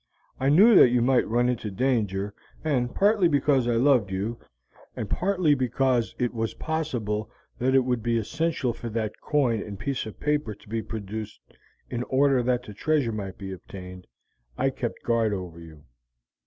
[0.39, 4.39] I knew that you might run into danger, and partly because I loved you,
[4.95, 9.77] and partly because it was possible that it would be essential for that coin and
[9.77, 11.39] piece of paper to be produced
[11.91, 14.07] in order that the treasure might be obtained,
[14.57, 15.83] I kept guard over you.